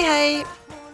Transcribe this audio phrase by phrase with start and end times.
[0.00, 0.44] Hei, hei.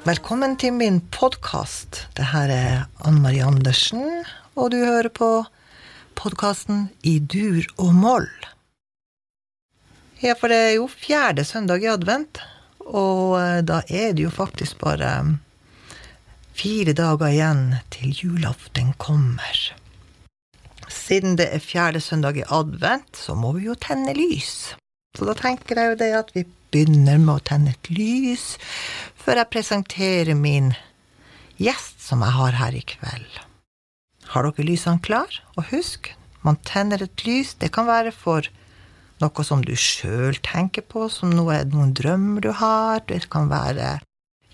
[0.02, 2.08] Velkommen til min podkast.
[2.18, 2.72] Det her er
[3.06, 4.24] Anne Marie Andersen,
[4.58, 5.28] og du hører på
[6.18, 8.26] podkasten I dur og moll.
[10.18, 12.40] Ja, for det er jo fjerde søndag i advent,
[12.82, 15.36] og eh, da er det jo faktisk bare mm,
[16.58, 17.62] fire dager igjen
[17.94, 19.60] til julaften kommer.
[20.90, 24.74] Siden det er fjerde søndag i advent, så må vi jo tenne lys.
[25.16, 26.44] Så da tenker jeg jo det at vi
[26.74, 28.56] begynner med å tenne et lys
[29.16, 30.74] før jeg presenterer min
[31.56, 33.40] gjest som jeg har her i kveld.
[34.32, 35.40] Har dere lysene klar?
[35.56, 36.12] Og husk,
[36.44, 38.48] man tenner et lys, det kan være for
[39.22, 43.96] noe som du sjøl tenker på, som noe, noen drømmer du har, det kan være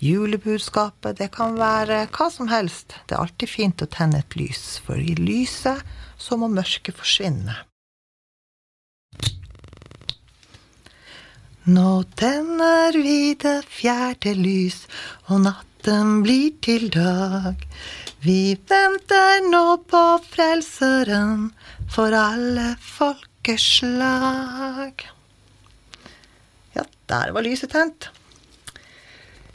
[0.03, 2.95] julebudskapet, det kan være hva som helst.
[3.07, 5.83] Det er alltid fint å tenne et lys, for i lyset
[6.19, 7.59] så må mørket forsvinne.
[11.63, 14.81] Nå tenner vi det fjerde lys,
[15.31, 17.55] og natten blir til dag.
[18.19, 21.55] Vi venter nå på Frelseren
[21.87, 23.95] for alle folkeslag.
[26.75, 28.11] Ja, der var lyset tent.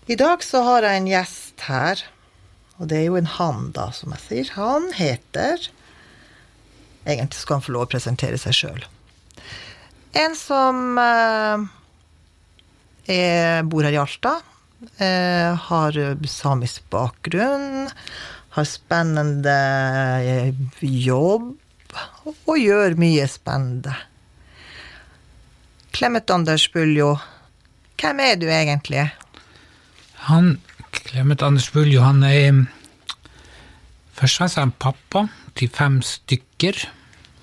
[0.09, 2.01] I dag så har jeg en gjest her,
[2.81, 4.49] og det er jo en han, da, som jeg sier.
[4.57, 5.69] Han heter
[7.05, 8.83] Egentlig skal han få lov å presentere seg sjøl.
[10.17, 11.69] En som eh,
[13.09, 14.35] jeg bor her i Alta.
[14.99, 15.97] Har
[16.29, 17.89] samisk bakgrunn.
[18.55, 19.57] Har spennende
[20.83, 21.55] jobb.
[22.45, 23.97] Og gjør mye spennende.
[25.99, 27.17] Clemet Anders Buljo,
[27.99, 29.09] hvem er du egentlig?
[30.29, 30.61] Han,
[30.95, 32.61] Clemet Anders Buljo, han er
[34.19, 35.25] Først er han pappa
[35.59, 36.85] til fem stykker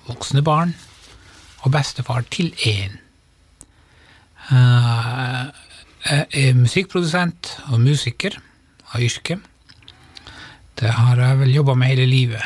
[0.07, 0.73] voksne barn,
[1.63, 2.99] og bestefar til én.
[4.51, 8.37] Jeg er musikkprodusent og musiker
[8.93, 9.39] av yrke.
[10.77, 12.43] Det har jeg vel jobba med hele livet.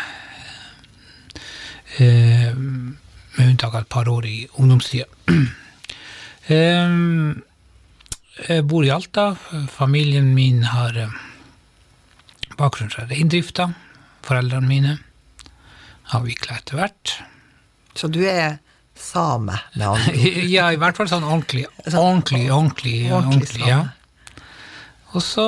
[2.00, 5.08] Med unntak av et par år i ungdomstida.
[8.40, 9.34] Jeg bor i Alta.
[9.68, 10.96] Familien min har
[12.58, 13.68] bakgrunn fra reindrifta.
[14.24, 14.96] Foreldrene mine
[16.16, 17.20] avvikla etter hvert.
[17.94, 18.58] Så du er
[19.02, 20.50] same, med andre ord.
[20.56, 23.00] ja, i hvert fall sånn ordentlig, ordentlig, ordentlig.
[23.14, 23.82] ordentlig, ja.
[25.18, 25.46] Og så,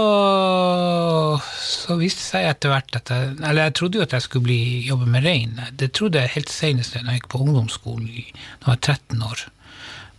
[1.61, 4.47] så viste det seg etter hvert at jeg Eller jeg trodde jo at jeg skulle
[4.47, 5.59] bli, jobbe med rein.
[5.77, 9.43] Det trodde jeg helt senest da jeg gikk på ungdomsskolen da jeg var 13 år.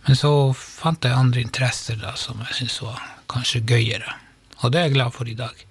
[0.07, 4.15] Men så fant jeg andre interesser da som jeg syntes var kanskje gøyere.
[4.61, 5.67] Og det er jeg glad for i dag.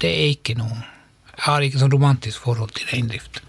[0.00, 3.40] Det er ikke noe Jeg har ikke sånn romantisk forhold til reindrift.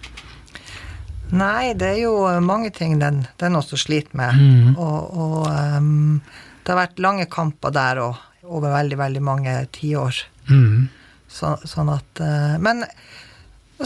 [1.32, 4.36] Nei, det er jo mange ting den, den også sliter med.
[4.36, 4.74] Mm.
[4.76, 6.20] Og, og um,
[6.62, 8.20] det har vært lange kamper der òg,
[8.52, 10.24] over veldig, veldig mange tiår.
[10.50, 10.90] Mm.
[11.32, 12.82] Så, sånn at uh, Men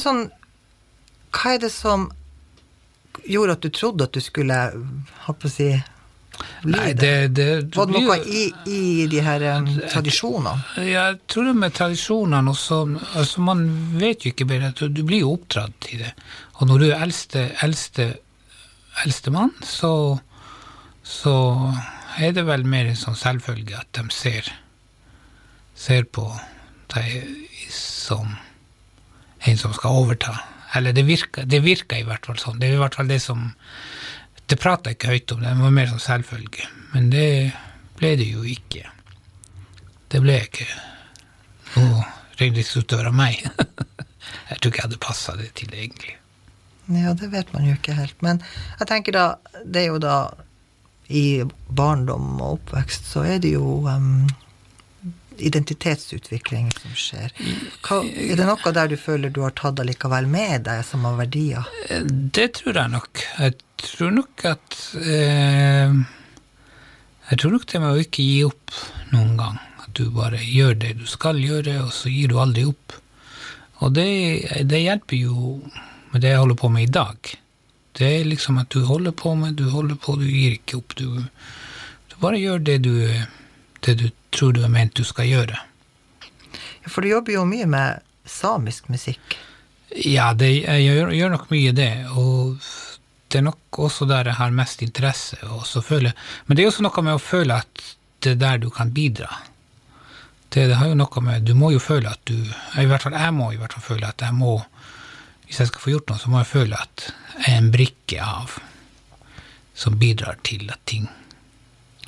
[0.01, 0.23] sånn
[1.35, 2.07] Hva er det som
[3.29, 4.57] gjorde at du trodde at du skulle,
[5.27, 5.67] holdt på å si
[6.65, 10.55] Nei, det, det, Var det noe i, i de her um, tradisjonene?
[10.81, 12.79] Jeg tror det med tradisjonene også
[13.19, 13.65] altså Man
[13.99, 16.13] vet jo ikke bedre du blir jo oppdratt til det.
[16.59, 18.07] Og når du er eldste, eldste,
[19.03, 19.91] eldste mann, så,
[21.03, 21.35] så
[22.17, 24.49] er det vel mer en sånn selvfølge at de ser,
[25.75, 26.27] ser på
[26.95, 28.37] deg som
[29.45, 30.37] en som skal overta.
[30.75, 32.59] Eller det virker, det virker i hvert fall sånn.
[32.59, 33.51] Det er i hvert fall det som
[34.45, 36.67] Det prata jeg ikke høyt om, det var mer sånn selvfølge.
[36.93, 37.29] Men det
[37.97, 38.83] ble det jo ikke.
[40.11, 40.67] Det ble ikke
[41.75, 42.03] noe
[42.39, 43.41] reindriftsutøver av meg.
[44.49, 46.15] jeg tror ikke jeg hadde passa det til, egentlig.
[46.93, 48.17] Ja, det vet man jo ikke helt.
[48.21, 48.41] Men
[48.79, 49.25] jeg tenker da,
[49.65, 50.17] det er jo da
[51.09, 51.45] I
[51.77, 54.25] barndom og oppvekst så er det jo um,
[55.43, 57.33] identitetsutvikling som skjer.
[57.85, 61.17] Hva, er det noe der du føler du har tatt allikevel med deg som har
[61.19, 61.69] verdier?
[62.09, 63.23] Det tror jeg nok.
[63.39, 65.95] Jeg tror nok at eh,
[67.31, 68.75] Jeg tror nok det med å ikke gi opp
[69.13, 69.57] noen gang.
[69.85, 72.99] At du bare gjør det du skal gjøre, og så gir du aldri opp.
[73.83, 74.09] Og det,
[74.69, 75.57] det hjelper jo
[76.11, 77.31] med det jeg holder på med i dag.
[77.95, 80.95] Det er liksom at du holder på med, du holder på, du gir ikke opp.
[80.99, 81.23] Du,
[82.11, 82.95] du bare gjør det du,
[83.81, 85.59] det du tror du er ment du skal gjøre.
[86.55, 89.37] Ja, For du jobber jo mye med samisk musikk?
[89.95, 91.91] Ja, det, jeg gjør, gjør, nok mye det.
[92.11, 92.57] Og
[93.31, 95.39] det er nok også der jeg har mest interesse.
[95.85, 96.13] Føle,
[96.45, 97.83] men det er også noe med å føle at
[98.25, 99.29] det er der du kan bidra.
[100.49, 102.37] Det, det, har jo noe med Du må jo føle at du
[102.79, 104.53] I hvert fall jeg må i hvert fall føle at jeg må
[105.45, 107.03] hvis jeg skal få gjort noe, så må jeg føle at
[107.35, 108.55] jeg er en brikke av
[109.77, 111.09] som bidrar til at ting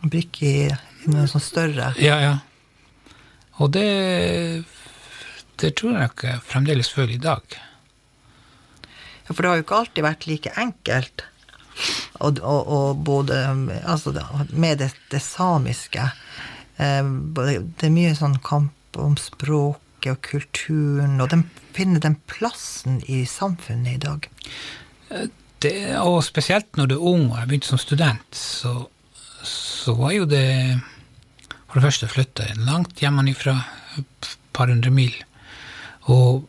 [0.01, 0.63] brikke i
[1.12, 1.94] noe sånn større?
[2.01, 2.36] Ja, ja.
[3.57, 3.88] Og det,
[5.62, 7.57] det tror jeg nok jeg fremdeles føler i dag.
[9.27, 11.25] Ja, for det har jo ikke alltid vært like enkelt.
[12.18, 13.42] Og, og, og både
[13.86, 14.13] altså,
[14.50, 16.07] med det, det samiske
[16.81, 21.44] eh, Det er mye sånn kamp om språket og kulturen, og den
[21.75, 24.27] finner den plassen i samfunnet i dag.
[25.62, 28.74] Det, og spesielt når du er ung og jeg begynte som student, så,
[29.45, 30.48] så var jo det
[31.67, 33.55] For det første flytta jeg langt hjemmefra,
[33.99, 35.13] et par hundre mil.
[36.07, 36.47] Og,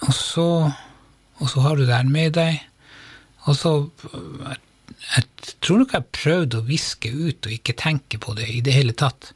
[0.00, 0.48] og, så,
[1.38, 2.62] og så har du det her med deg.
[3.44, 4.58] Og så jeg,
[5.04, 8.76] jeg tror nok jeg prøvde å viske ut og ikke tenke på det i det
[8.76, 9.34] hele tatt.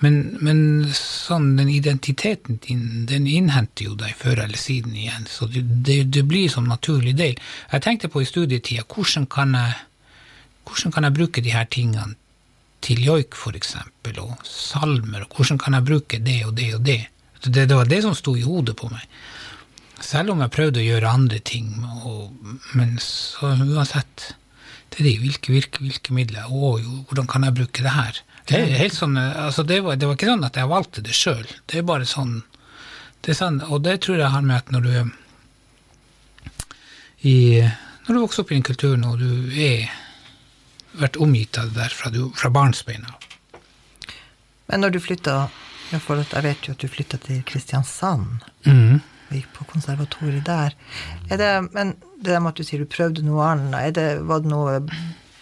[0.00, 0.60] Men, men
[0.96, 5.28] sånn, den identiteten din, den innhenter jo deg før eller siden igjen.
[5.28, 7.36] Så det, det, det blir som naturlig del.
[7.70, 9.28] Jeg tenkte på i studietida, hvordan
[10.70, 12.16] hvordan kan jeg bruke de her tingene
[12.80, 17.00] til joik, eksempel, og salmer, og hvordan kan jeg bruke det og det og det?
[17.44, 19.04] Det, det var det som sto i hodet på meg.
[20.00, 21.72] Selv om jeg prøvde å gjøre andre ting,
[22.04, 22.32] og,
[22.76, 24.34] men så uansett
[24.90, 28.16] det er de, hvilke, hvilke, hvilke midler, jo, hvordan kan jeg bruke det her?
[28.50, 31.44] Det, helt sånn, altså det, var, det var ikke sånn at jeg valgte det sjøl.
[31.70, 32.40] Det er bare sånn,
[33.22, 34.92] det er sånn Og det tror jeg har med at når du
[37.28, 37.60] i,
[38.06, 39.90] Når du vokser opp i en kultur når du er
[40.98, 43.28] vært omgitt av det der fra, du, fra barnsbein av.
[44.70, 45.48] Men når du flytta
[45.90, 48.44] Jeg vet jo at du flytta til Kristiansand.
[48.62, 49.00] Mm.
[49.30, 50.76] Og gikk på konservatoriet der.
[51.26, 54.44] Er det, men det der med at du sier du prøvde noe annet, det, var
[54.44, 54.76] det noe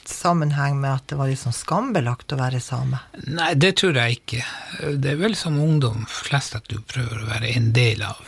[0.09, 3.03] sammenheng med at det var liksom skambelagt å være same?
[3.29, 4.41] Nei, det tror jeg ikke.
[4.97, 8.25] Det er vel som ungdom flest at du prøver å være en del av.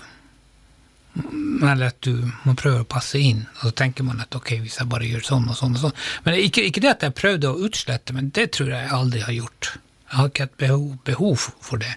[1.17, 2.15] Eller at du
[2.47, 5.27] må prøve å passe inn, og så tenker man at ok, hvis jeg bare gjør
[5.27, 5.97] sånn og sånn og sånn.
[6.25, 9.37] Men ikke, ikke det at jeg prøvde å utslette, men det tror jeg aldri har
[9.37, 9.73] gjort.
[10.11, 11.93] Jeg har ikke et behov, behov for det.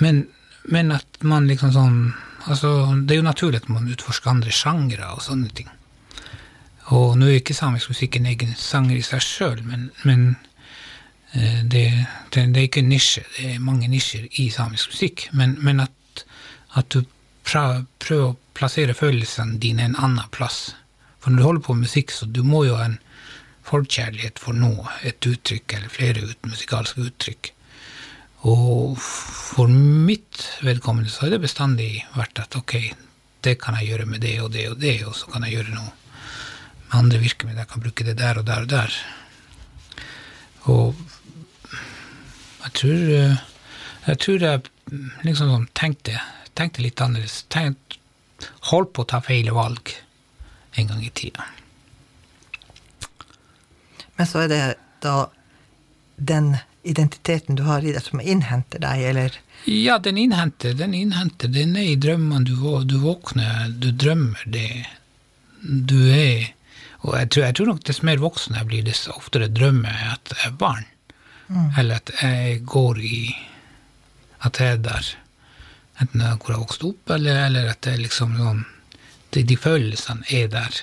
[0.00, 0.26] Men,
[0.64, 2.00] men, at man liksom sånn
[2.48, 2.68] Altså,
[3.04, 5.66] det er jo naturlig at man utforsker andre sjangre og sånne ting.
[6.96, 10.22] Og nå er ikke samisk musikk en egen sanger i seg sjøl, men, men
[11.34, 11.82] eh, det,
[12.32, 13.24] det, det, er ikke en nisje.
[13.34, 15.26] Det er mange nisjer i samisk musikk.
[15.36, 16.24] Men, men at,
[16.78, 17.02] at, du
[17.48, 20.74] prøver, å plassere følelsene dine en annen plass.
[21.18, 22.98] For når du holder på med musikk, så du må jo ha en
[23.68, 27.52] forkjærlighet for noe, et uttrykk eller flere ut, musikalske uttrykk.
[28.48, 32.76] Og for mitt vedkommende så har det bestandig vært at ok,
[33.44, 35.74] det kan jeg gjøre med det og det og det, og så kan jeg gjøre
[35.74, 35.92] noe
[36.88, 37.64] med andre virkemidler.
[37.64, 38.98] Jeg kan bruke det der og der og der.
[40.68, 41.04] Og
[42.64, 43.46] jeg tror eh,
[44.08, 44.60] jeg tror jeg
[45.26, 46.16] liksom sånn tenkte,
[46.58, 47.44] tenkte litt annerledes.
[47.52, 47.98] Tenkt,
[48.72, 49.94] holdt på å ta feil valg
[50.78, 51.46] en gang i tida.
[54.18, 54.62] Men så er det
[55.04, 55.16] da
[56.16, 59.40] den identiteten du har i deg, som innhenter deg, eller?
[59.70, 60.74] Ja, den innhenter.
[60.74, 61.50] Den innhenter.
[61.52, 62.46] Den er i drømmene.
[62.46, 62.54] Du,
[62.88, 64.86] du våkner, du drømmer det.
[65.62, 66.54] Du er
[67.06, 70.14] og jeg tror, jeg tror, nok dess mer voksen jeg blir, dess oftere drømmer jeg
[70.16, 70.88] at jeg er barn.
[71.48, 71.68] Mm.
[71.80, 73.20] Eller at jeg går i
[74.44, 75.06] At jeg er der.
[76.02, 78.62] Enten hvor jeg vokste opp, eller, eller at det liksom noen,
[79.34, 80.78] de, de, følelsene er der.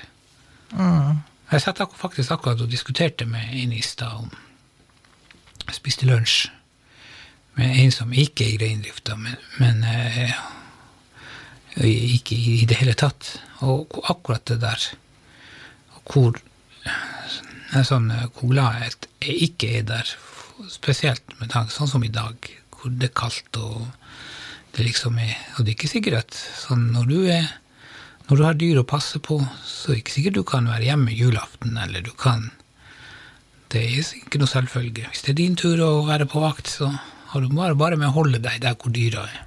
[0.76, 1.22] Mm.
[1.52, 4.34] Jeg satt faktisk akkurat og diskuterte med en i stad om
[5.66, 6.50] Jeg spiste lunsj
[7.56, 10.36] med en som ikke er i reindrifta, men, men eh,
[11.82, 13.40] ikke i det hele tatt.
[13.66, 14.84] Og akkurat det der
[16.06, 16.38] hvor
[17.84, 20.12] sånn, hvor glad jeg ikke er der,
[20.72, 22.36] spesielt med tanke sånn som i dag,
[22.76, 23.88] hvor det er kaldt og
[24.76, 27.46] det liksom er Og det er ikke sikkert sånn når du er
[28.26, 30.88] når du har dyr å passe på, så er det ikke sikkert du kan være
[30.88, 32.50] hjemme julaften, eller du kan
[33.70, 35.10] Det er ikke noe selvfølge.
[35.12, 36.88] Hvis det er din tur å være på vakt, så
[37.32, 39.42] har du bare, bare med å holde deg der hvor dyra er.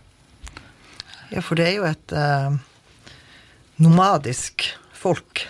[1.30, 2.58] Ja, for det er jo et eh,
[3.80, 5.46] nomadisk folk.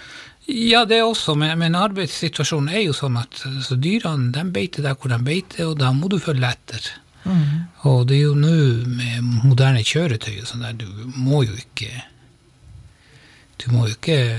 [0.46, 4.86] Ja, det er også, men, men arbeidssituasjonen er jo sånn at så dyrene de beiter
[4.86, 6.92] der hvor de beiter, og da må du følge etter.
[7.28, 7.68] Mm.
[7.90, 8.54] Og det er jo nå
[8.88, 11.90] med moderne kjøretøy og sånn der, du må jo ikke
[13.60, 14.38] Du må jo ikke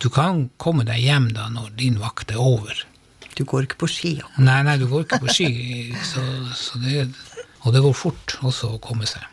[0.00, 2.84] Du kan komme deg hjem da når din vakt er over.
[3.36, 4.12] Du går ikke på ski?
[4.20, 4.44] Akkurat.
[4.48, 5.48] Nei, nei, du går ikke på ski.
[6.10, 6.22] så,
[6.56, 7.06] så det,
[7.64, 9.24] og det går fort også å komme seg.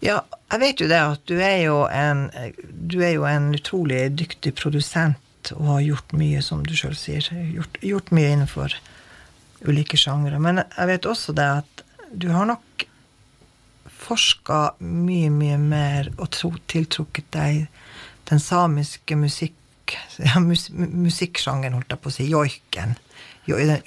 [0.00, 2.28] Ja, jeg vet jo det at du er jo en,
[2.72, 7.26] du er jo en utrolig dyktig produsent og har gjort mye, som du sjøl sier.
[7.54, 8.76] Gjort, gjort, mye innenfor
[9.66, 10.38] ulike sjangre.
[10.42, 12.86] Men jeg vet også det at du har nok
[14.00, 17.66] forska mye, mye mer og tro, tiltrukket deg
[18.30, 19.54] den samiske musikk,
[20.28, 22.96] ja, mus, musikksjangeren, holdt jeg på å si, joiken.
[23.46, 23.80] Den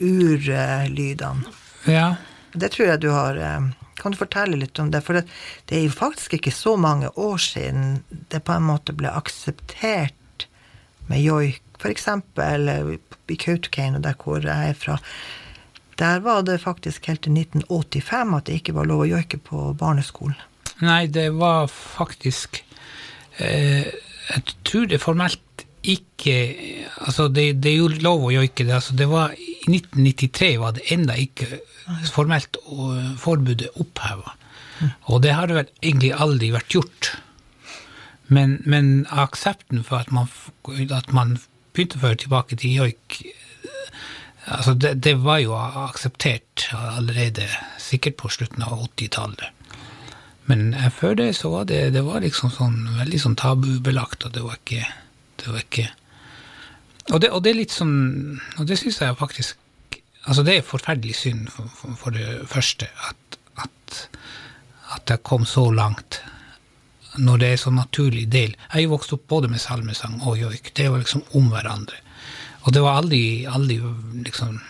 [0.00, 1.46] urlydene.
[1.48, 2.08] Ur, ja.
[2.52, 5.00] Det tror jeg du har eh, Kan du fortelle litt om det?
[5.06, 5.24] For det,
[5.70, 10.46] det er jo faktisk ikke så mange år siden det på en måte ble akseptert
[11.08, 11.62] med joik.
[11.82, 12.86] Eh,
[13.32, 14.98] i Kautokeino, der hvor jeg er fra.
[16.00, 19.72] Der var det faktisk helt til 1985 at det ikke var lov å joike på
[19.78, 20.38] barneskolen.
[20.82, 22.64] Nei, det var faktisk
[23.38, 26.34] eh, Jeg tror det formelt ikke
[27.06, 28.74] Altså, det, det er jo lov å joike det.
[28.74, 31.60] Altså, det var, I 1993 var det enda ikke
[32.14, 32.56] formelt
[33.18, 34.36] forbudet oppheva.
[35.10, 37.10] Og det har vel egentlig aldri vært gjort.
[38.32, 40.30] Men, men aksepten for at man,
[40.94, 41.36] at man
[41.72, 43.22] begynte å føre tilbake til joik
[44.46, 47.46] altså det, det, var jo akseptert allerede,
[47.80, 49.48] sikkert på slutten av 80-tallet.
[50.50, 54.42] Men før det så var det, det var liksom sånn veldig sånn tabubelagt, og det
[54.42, 54.86] var ikke,
[55.42, 55.90] det var ikke
[57.10, 57.94] og, det, og det, er litt sånn
[58.62, 59.56] Og det syns jeg faktisk
[60.22, 63.96] Altså, det er forferdelig synd, for, for det første, at, at,
[64.94, 66.20] at jeg kom så langt
[67.18, 68.54] når det er så naturlig del.
[68.72, 70.72] Jeg er vokst opp både med salmesang og joik.
[70.76, 71.98] Det var liksom om hverandre.
[72.62, 73.80] Og det var aldri, aldri
[74.22, 74.60] liksom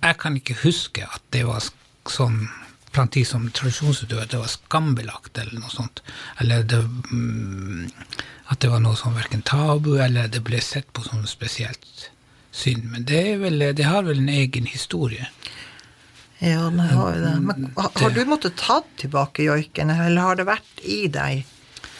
[0.00, 1.60] Jeg kan ikke huske at det var
[2.08, 2.48] sånn
[2.90, 6.00] blant de som tradisjonsutøvere, det var skambelagt eller noe sånt.
[6.42, 6.80] Eller det,
[7.12, 7.90] mm,
[8.50, 12.08] at det var noe som verken tabu, eller det ble sett på som spesielt
[12.50, 12.88] synd.
[12.90, 15.28] Men det, vel, det har vel en egen historie.
[16.42, 17.34] Ja, det har jo det.
[17.44, 21.44] Men har du måttet ta tilbake joiken, eller har det vært i deg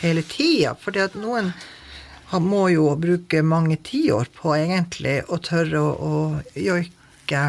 [0.01, 0.73] hele tida?
[0.81, 1.53] Fordi at noen
[2.41, 6.15] må jo bruke mange tiår på egentlig å tørre å, å
[6.57, 7.43] joike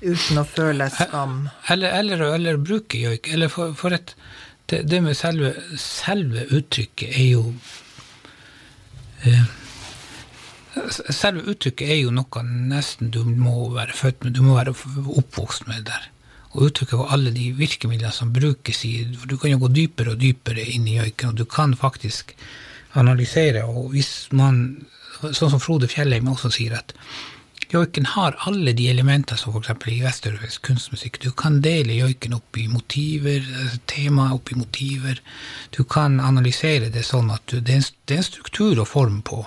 [0.00, 1.48] uten å føle skam.
[1.74, 3.26] Eller, eller, eller bruke joik.
[3.34, 4.14] Eller for, for et,
[4.70, 7.48] det, det, med selve, selve uttrykket er jo
[9.26, 9.48] eh,
[11.10, 14.76] Selve uttrykket er jo noe nesten du må være født med, du må være
[15.18, 16.04] oppvokst med der.
[16.54, 20.14] Og uttrykket og alle de virkemidlene som brukes i for Du kan jo gå dypere
[20.14, 22.32] og dypere inn i joiken, og du kan faktisk
[22.96, 23.64] analysere.
[23.68, 24.62] Og hvis man,
[25.20, 26.94] sånn som Frode Fjellheim også sier, at
[27.72, 29.88] joiken har alle de elementene som f.eks.
[29.92, 31.20] i vesteuropeisk kunstmusikk.
[31.20, 33.44] Du kan dele joiken opp i motiver,
[33.90, 35.20] tema opp i motiver.
[35.76, 38.88] Du kan analysere det sånn at du, det, er en, det, er en, struktur og
[38.88, 39.42] form på,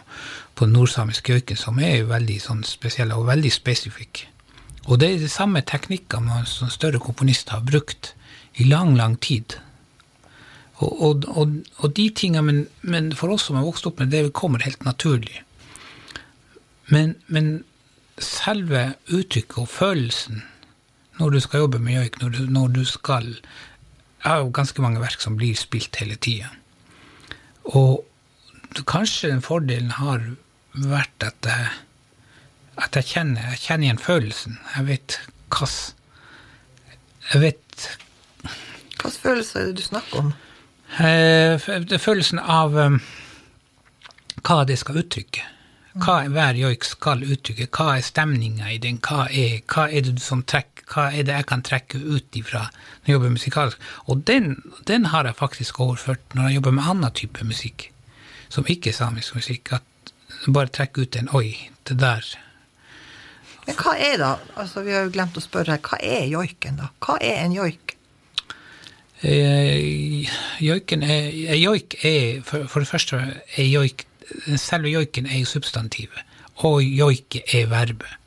[0.56, 4.28] på den nordsamiske joiken som er veldig sånn spesiell og veldig spesifikk.
[4.90, 8.14] Og det er de samme teknikkene som større komponister har brukt
[8.60, 9.58] i lang, lang tid.
[10.82, 14.10] Og, og, og, og de tingene, men, men, for oss som har vokst opp med
[14.14, 15.44] det, kommer helt naturlig.
[16.90, 17.62] Men, men
[18.22, 20.42] selve uttrykket og følelsen
[21.20, 23.28] når du skal jobbe med joik, når, når, du skal
[24.22, 26.50] Jeg har jo ganske mange verk som blir spilt hele tida.
[27.74, 28.06] Og
[28.86, 30.22] kanskje den fordelen har
[30.74, 31.72] vært at jeg,
[32.82, 34.60] at jeg kjenner, jeg kjenner igjen følelsen.
[34.76, 35.20] Jeg vet
[35.52, 35.68] hva
[37.32, 37.90] Jeg vet
[39.02, 40.34] Hvilken følelse er det du snakker om?
[41.02, 43.00] Eh, følelsen av um,
[44.46, 45.46] hva det skal uttrykke.
[46.02, 47.68] Hva hver joik skal uttrykke.
[47.74, 49.00] Hva er stemninga i den?
[49.04, 52.66] Hva er, hva er, det som trekker, hva er det jeg kan trekke ut ifra
[52.68, 53.90] når jeg jobber musikalsk?
[54.12, 54.54] Og den,
[54.88, 57.90] den, har jeg faktisk overført når jeg jobber med annen type musikk,
[58.54, 59.74] som ikke er samisk musikk.
[59.80, 60.14] At
[60.48, 61.56] bare trekke ut en Oi,
[61.90, 62.26] det der.
[63.68, 66.80] Men hva er da, altså vi har jo glemt å spørre her, hva er joiken,
[66.82, 66.90] da?
[67.04, 67.96] Hva er en joik?
[69.22, 70.30] Eh,
[70.66, 71.28] joiken er,
[71.60, 74.08] joik er for, for, det første er joik
[74.58, 76.24] selve joiken er substantivet,
[76.66, 78.18] og joike er verbet.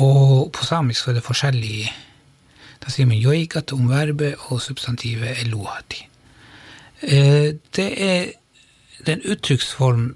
[0.00, 1.92] Og på samisk er det forskjellig
[2.84, 6.02] Da sier man joikat om verbet, og substantivet er lohati.
[7.00, 8.26] Eh, det er
[9.06, 10.10] den uttrykksform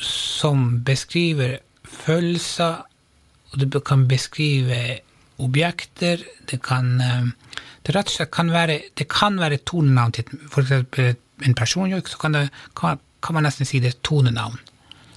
[0.00, 1.58] som beskriver
[1.92, 2.82] følelser,
[3.52, 4.98] og du kan beskrive
[5.42, 6.24] objekter.
[6.50, 7.30] Det kan, eh,
[7.86, 11.16] det rett og slett kan være, det kan være tonenavn til f.eks.
[11.42, 14.58] en personjoik, så kan det kan, kan man nesten si det er tonenavn.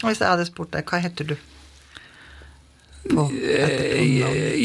[0.04, 1.36] Hvis jeg hadde spurt deg, hva heter du?
[3.06, 4.02] På, eh,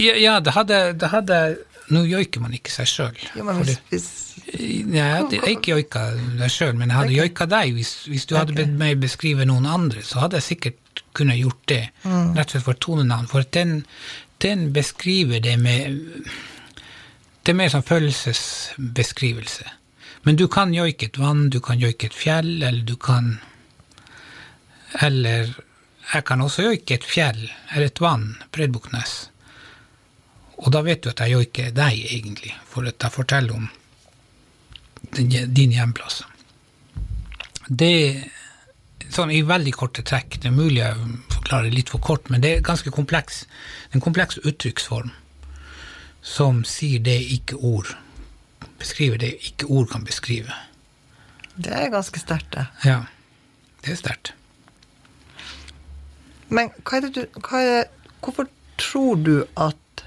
[0.01, 1.41] ja, ja, det hadde, det hadde
[1.91, 3.17] Nå joiker man ikke seg sjøl.
[3.35, 3.43] Ja,
[4.95, 6.05] jeg hadde ikke joika
[6.39, 7.73] deg sjøl, men jeg hadde joika deg.
[7.75, 10.79] Hvis, hvis du hadde bedt meg beskrive noen andre, så hadde jeg sikkert
[11.13, 11.83] kunnet gjort det.
[12.05, 12.35] Mm.
[12.37, 13.29] Rett og slett for tonenavn.
[13.31, 13.85] For den,
[14.45, 16.01] den beskriver det med
[17.41, 19.65] Det er mer sånn følelsesbeskrivelse.
[20.29, 23.39] Men du kan joike et vann, du kan joike et fjell, eller du kan
[25.01, 25.55] Eller
[26.13, 29.31] jeg kan også joike et fjell eller et vann, Bredbuknes.
[30.61, 33.69] Og da vet du at jeg joiker deg, egentlig, for at jeg forteller om
[35.15, 36.25] din hjemplass.
[37.69, 38.27] Det
[39.15, 40.39] sånn i veldig korte trekk.
[40.41, 40.97] Det er mulig jeg
[41.33, 43.45] forklarer litt for kort, men det er ganske kompleks.
[43.95, 45.11] En kompleks uttrykksform
[46.23, 47.95] som sier det ikke ord
[48.81, 50.55] Beskriver det ikke ord kan beskrive.
[51.53, 52.63] Det er ganske sterkt, det.
[52.85, 53.03] Ja,
[53.85, 54.33] det er sterkt.
[56.49, 57.85] Men hva er det du hva er,
[58.25, 58.49] Hvorfor
[58.81, 60.05] tror du at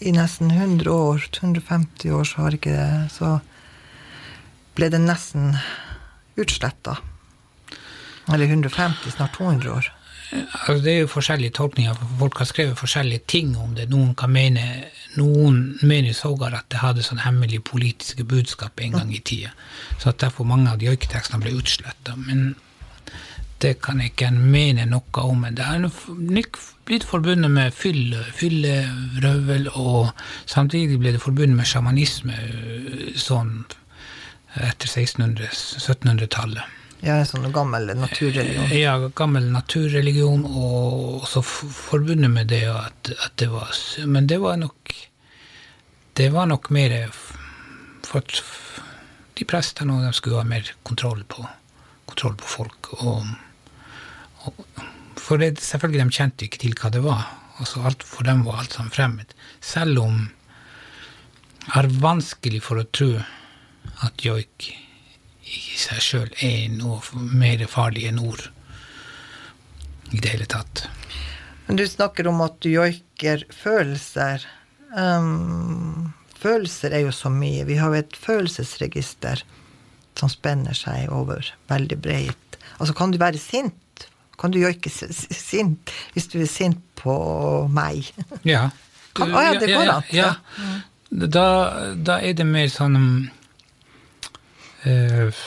[0.00, 3.38] i nesten 100 år, 150 år, så har ikke det Så
[4.76, 5.52] ble det nesten
[6.40, 6.96] utsletta.
[8.32, 9.92] Eller 150, snart 200 år.
[10.32, 11.94] Altså, det er jo forskjellige tolkninger.
[12.18, 13.90] Folk har skrevet forskjellige ting om det.
[13.92, 14.64] Noen kan mene
[15.20, 19.52] noen mener sågar at det hadde sånn hemmelig politiske budskap en gang i tida.
[20.00, 22.16] Så at derfor mange av de joiketekstene ble utsletta.
[22.16, 22.54] Men
[23.62, 25.44] det kan jeg ikke mene noe om.
[25.44, 25.84] Men det har
[26.88, 28.80] blitt forbundet med fylle, fylle,
[29.22, 30.10] røvel, og
[30.50, 32.36] samtidig ble det forbundet med sjamanisme
[33.20, 33.58] sånn
[34.52, 36.80] etter 1600-1700-tallet.
[37.02, 38.68] Ja, en sånn gammel naturreligion.
[38.78, 43.74] Ja, gammel naturreligion, og også forbundet med det at, at, det var
[44.06, 44.92] Men det var nok
[46.14, 46.94] Det var nok mer
[48.06, 48.42] for at
[49.34, 51.42] de prestene de skulle ha mer kontroll på,
[52.06, 52.90] kontroll på folk.
[53.00, 53.26] Og,
[54.44, 54.60] og,
[55.16, 57.24] for det, selvfølgelig, de kjente ikke til hva det var.
[57.56, 59.32] Altså, alt, for dem var alt sammen fremmed.
[59.64, 60.20] Selv om
[61.62, 63.10] jeg har vanskelig for å tro
[64.04, 64.68] at joik
[65.42, 67.00] i seg sjøl er noe
[67.34, 68.48] mer farlig enn ord
[70.12, 70.86] i det hele tatt.
[71.66, 74.44] Men du snakker om at du joiker følelser.
[74.92, 77.64] Um, følelser er jo så mye.
[77.68, 79.44] Vi har jo et følelsesregister
[80.18, 82.58] som spenner seg over veldig bredt.
[82.78, 84.06] Altså, kan du være sint?
[84.40, 87.14] Kan du joike sint hvis du er sint på
[87.72, 88.10] meg?
[88.48, 88.68] Ja.
[89.12, 90.08] Å å ja, det går an.
[90.12, 90.80] Ja, ja.
[91.12, 91.46] Da,
[91.92, 92.96] da, er det mer sånn
[94.86, 95.42] uh,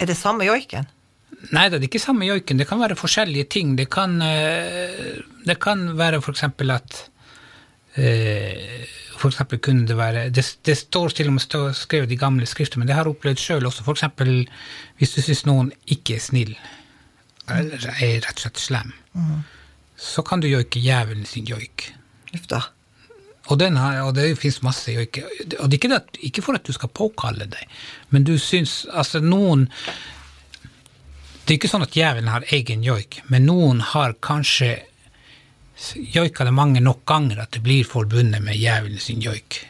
[0.00, 0.88] Er det samme joiken?
[1.52, 2.58] Nei, det er ikke samme joiken.
[2.58, 3.74] Det kan være forskjellige ting.
[3.78, 7.02] Det kan, uh, det kan være eksempel at
[7.98, 12.46] uh, for eksempel kunne det være Det, det står til og med skrevet i gamle
[12.46, 13.84] skrifter, men det har jeg opplevd sjøl også.
[13.90, 14.48] Eksempel
[14.98, 16.56] hvis du syns noen ikke er snill,
[17.48, 19.42] eller er rett og slett slem, mm.
[19.96, 21.92] så kan du joike djevelen sin joik.
[22.34, 22.62] Uff da.
[23.46, 24.90] Og, her, og det fins masse.
[24.90, 27.78] Og det er ikke, det, ikke, for at du skal påkalle deg,
[28.10, 29.68] men du syns Altså, noen
[31.44, 34.80] Det er ikke sånn at djevelen har egen joik, men noen har kanskje
[35.94, 39.60] joika det mange nok ganger at det blir forbundet med djevelen sin joik.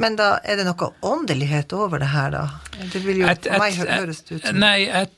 [0.00, 2.44] Men da er det noe åndelighet over det her, da?
[2.92, 5.12] Det vil jo et, for meg høres det ut som Nei, at,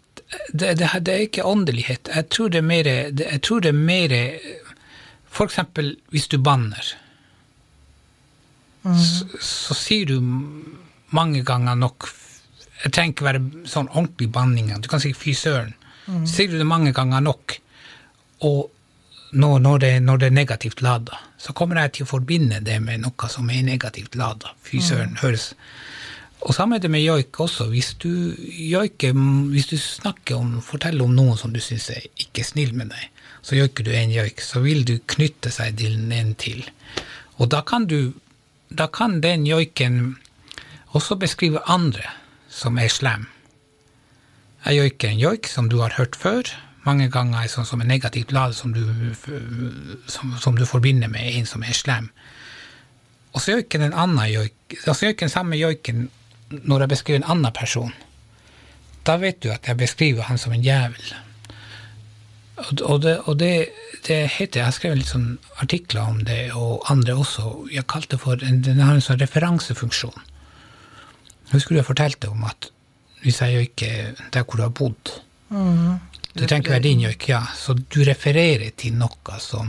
[0.51, 2.11] det, det, det, er ikke åndelighet.
[2.17, 4.15] Jeg tror det er mer Jeg tror det er mer
[5.29, 6.95] For eksempel hvis du banner
[8.83, 10.17] så, så, sier du
[11.15, 12.09] mange ganger nok
[12.83, 13.41] Jeg trenger ikke være
[13.71, 14.73] sånn ordentlig banning.
[14.83, 15.77] Du kan si 'fy søren'.
[16.11, 16.25] Mm.
[16.27, 17.55] Sier du det mange ganger nok,
[18.43, 18.73] og
[19.33, 22.81] når, når, det, når det, er negativt lada, så kommer jeg til å forbinde det
[22.83, 24.51] med noe som er negativt lada.
[24.67, 25.23] Fy søren, mm.
[25.23, 25.55] høres
[26.43, 27.69] Og samme er det med joik også.
[27.71, 29.13] Hvis du, joike,
[29.55, 33.05] hvis du snakker om, forteller om noen som du syns er ikke snill med deg,
[33.47, 36.65] så joiker du en joik, så vil du knytte seg til en til.
[37.39, 38.13] Og da kan du
[38.79, 40.17] da kan den joiken
[40.97, 42.05] også beskrive andre
[42.53, 43.27] som er slem.
[44.65, 46.47] Jeg joiker en joik som du har hørt før,
[46.87, 48.83] mange ganger sånn som en negativt lad som du,
[50.11, 52.11] som, som du forbinder med en som er slem.
[53.33, 56.09] Og så joiker den annen joik, altså joiker den samme joiken
[56.53, 57.93] når jeg beskriver en annen person.
[59.07, 61.15] Da vet du at jeg beskriver han som en jævel.
[62.63, 63.53] Og, det, og det,
[64.07, 67.67] det, heter Jeg har skrevet litt sånn artikler om det, og andre også.
[67.73, 70.17] Jeg kalte det for en, Den har en sånn referansefunksjon.
[71.53, 72.71] Husker du jeg fortalte om at
[73.23, 73.91] hvis jeg ikke
[74.35, 75.13] der hvor du har bodd
[75.53, 76.01] mm.
[76.33, 77.43] Du trenger verdien joik, ja.
[77.55, 79.69] Så du refererer til noe som,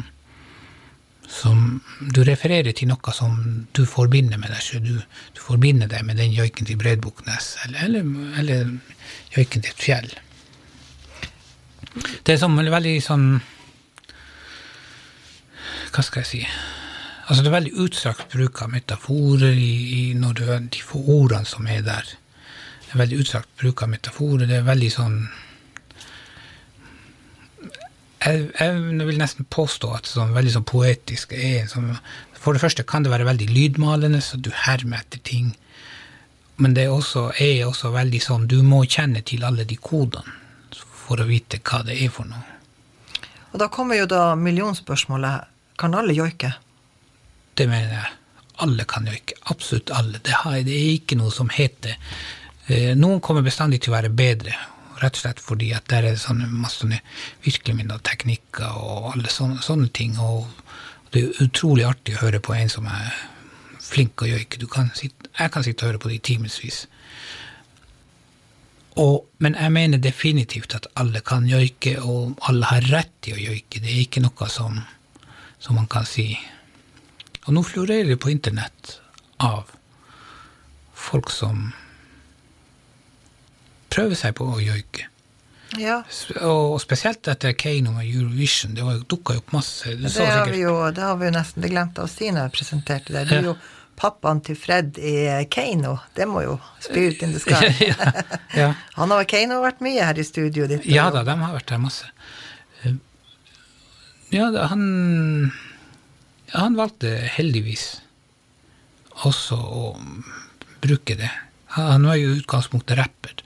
[1.28, 3.36] som Du refererer til noe som
[3.76, 4.86] du forbinder med deg sjøl.
[4.86, 5.02] Du,
[5.36, 8.72] du, forbinder deg med den joiken til Bredbuknes, eller, eller, eller
[9.36, 10.14] joiken til et fjell.
[11.94, 13.28] Det er som veldig sånn
[15.94, 20.34] Hva skal jeg si Altså Det er veldig utstrakt bruk av metaforer i, i når
[20.40, 22.10] du, de få ordene som er der.
[22.84, 24.44] Det er veldig utstrakt bruk av metaforer.
[24.50, 25.16] Det er veldig sånn
[28.26, 31.94] jeg, jeg vil nesten påstå at sånn veldig sånn poetisk er sånn,
[32.36, 35.54] For det første kan det være veldig lydmalende, så du hermer etter ting.
[36.60, 40.43] Men det er også, er også veldig sånn Du må kjenne til alle de kodene
[41.04, 42.44] for å vite hva det er for noe.
[43.54, 46.54] Og da kommer jo da millionspørsmålet kan alle joike?
[47.54, 48.12] Det mener jeg.
[48.66, 49.38] Alle kan joike.
[49.54, 50.22] Absolutt alle.
[50.24, 51.96] Det, er ikke noe som heter
[52.68, 54.56] eh, Noen kommer bestandig til å være bedre,
[55.02, 56.88] rett og slett fordi at det er sånne, masse
[57.46, 60.18] virkemidler, teknikker og alle sånne, sånne ting.
[60.22, 60.48] Og
[61.14, 63.14] Det er utrolig artig å høre på en som er
[63.84, 64.66] flink å joike.
[64.72, 66.86] Kan sitte, jeg kan sitte og høre på det i timevis.
[69.44, 73.82] Men jeg mener definitivt at alle kan joike, og alle har rett til å joike.
[73.82, 74.82] Det er ikke noe som,
[75.60, 76.30] som man kan si.
[77.46, 78.98] Og nå florerer det på internett
[79.44, 79.72] av
[80.94, 81.72] folk som
[83.94, 85.10] prøver seg på å joike.
[85.82, 86.02] Ja.
[86.46, 88.76] Og spesielt etter Kano med Eurovision.
[88.78, 89.96] Det dukka opp masse.
[89.96, 92.56] Det, det, har vi jo, det har vi jo nesten glemt å si når jeg
[92.60, 93.26] presenterte det.
[93.30, 93.56] Det er jo
[94.00, 95.16] pappaen til Fred i
[95.52, 95.98] Keiino.
[96.18, 97.70] Det må jo Spirit in the Sky.
[97.92, 98.14] ja,
[98.58, 98.70] ja.
[99.00, 100.90] Han har Keiino vært mye her i studioet ditt?
[100.90, 102.10] Ja da, de har vært her masse.
[102.84, 102.98] Eh,
[104.34, 105.52] ja, han
[106.54, 108.02] Han valgte heldigvis
[109.26, 109.88] også å
[110.84, 111.30] bruke det.
[111.78, 113.44] Han var jo i utgangspunktet rapper.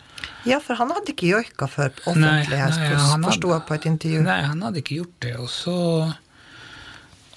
[0.48, 2.60] Ja, for han hadde ikke joika før offentlig,
[3.24, 4.24] forsto jeg på et intervju.
[4.24, 5.34] Nei, han hadde ikke gjort det.
[5.44, 5.76] Og så,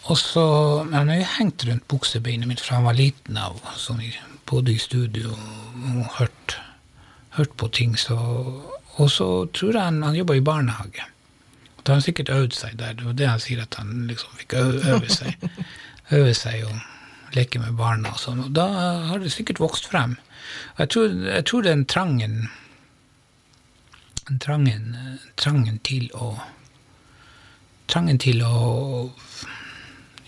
[0.08, 0.44] og så
[0.84, 4.02] Men han har jo hengt rundt buksebeinet mitt fra han var liten av, sånn,
[4.48, 6.56] både i studio og hørt,
[7.36, 7.96] hørt på ting.
[7.98, 8.16] Så,
[8.96, 11.04] og så tror jeg han, han jobba i barnehage.
[11.82, 12.96] Da har han sikkert øvd seg der.
[12.96, 15.46] Det var det han sier, at han liksom fikk øve seg.
[16.16, 18.42] øve seg og leke med barna og sånn.
[18.48, 18.66] Og da
[19.10, 20.16] har det sikkert vokst frem.
[20.80, 22.48] Jeg tror, jeg tror den trangen
[24.38, 24.96] trangen,
[25.36, 26.34] trangen til å
[27.90, 29.10] Trangen til å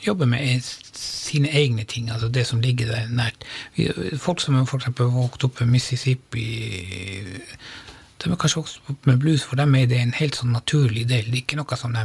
[0.07, 3.47] jobbe med sine egne ting, altså det som ligger der nært.
[4.21, 4.91] Folk som f.eks.
[4.99, 6.47] vokst opp med Mississippi
[8.23, 11.09] De er kanskje vokst opp med blues, for dem er det en helt sånn naturlig
[11.11, 11.27] del.
[11.27, 12.05] Det er ikke noe som de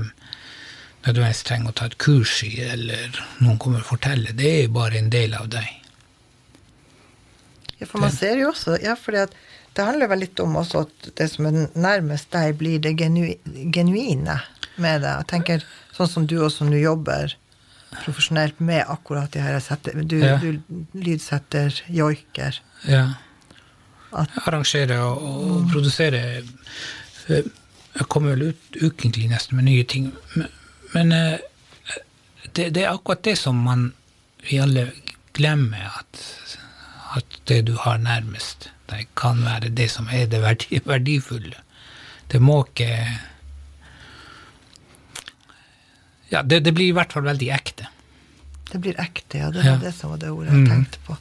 [1.05, 4.33] nødvendigvis trenger å ta et kurs i, eller noen kommer og forteller.
[4.37, 5.67] Det er bare en del av deg.
[7.77, 9.35] Ja, for man ser jo også Ja, fordi at
[9.77, 13.27] det handler vel litt om også at det som er nærmest deg, blir det genu
[13.73, 14.39] genuine
[14.81, 15.11] med det.
[15.11, 17.35] Jeg tenker sånn som du også nå jobber
[18.03, 20.37] profesjonelt med akkurat de her setter, du, ja.
[20.41, 20.59] du
[20.97, 22.59] lydsetter, joiker.
[22.87, 23.05] Ja.
[24.11, 25.71] At, arrangerer og, og mm.
[25.73, 26.45] produserer
[27.27, 30.11] Jeg kommer vel ut ukentlig nesten med nye ting.
[30.35, 30.51] Men,
[30.93, 31.39] men eh,
[32.53, 33.89] det, det, er akkurat det som man
[34.47, 34.85] vi alle
[35.35, 36.21] glemmer, at,
[37.17, 40.39] at det du har nærmest deg, kan være det som er det
[40.85, 41.57] verdifulle.
[42.31, 42.91] Det må ikke
[46.31, 47.87] Ja, det, det, blir i hvert fall veldig ekte.
[48.71, 49.51] Det blir ekte, ja.
[49.53, 49.81] Det var ja.
[49.81, 50.69] det som var det ordet jeg mm.
[50.71, 51.17] tenkte på.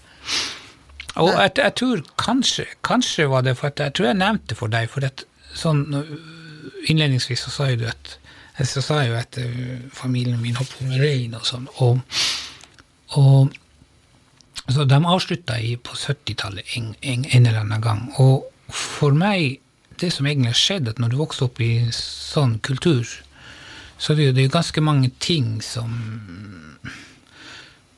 [1.23, 4.73] Og jeg, jeg, tror kanskje, kanskje var det for at jeg tror jeg nevnte for
[4.73, 5.25] deg, for at
[5.57, 5.87] sånn
[6.91, 8.17] innledningsvis så sa jo du at
[8.65, 9.39] så sa jeg jo at
[9.93, 11.99] familien min holdt på med rein og sånn, og,
[13.21, 13.53] og
[14.73, 18.01] så de avslutta på 70-tallet en, en, en, eller annen gang.
[18.23, 19.61] Og for meg,
[20.01, 23.07] det som egentlig har skjedd, at når du vokser opp i sånn kultur,
[23.99, 25.93] så er det jo det er ganske mange ting som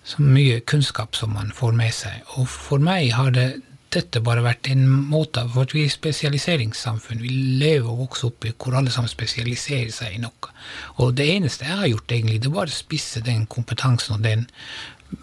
[0.09, 2.23] Så mye kunnskap som man får med seg.
[2.41, 3.49] Og for meg har det
[3.93, 7.21] dette bare vært en måte For vi er spesialiseringssamfunn.
[7.21, 10.53] Vi lever og vokser opp i hvor alle sammen spesialiserer seg i noe.
[10.97, 14.25] Og det eneste jeg har gjort, egentlig, det er bare å spisse den kompetansen og
[14.25, 14.47] den